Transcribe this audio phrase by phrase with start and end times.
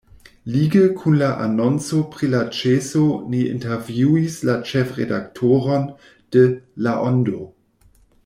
[0.51, 3.03] Lige kun la anonco pri la ĉeso
[3.33, 5.87] ni intervjuis la ĉefredaktoron
[6.37, 6.45] de
[6.87, 7.45] La Ondo.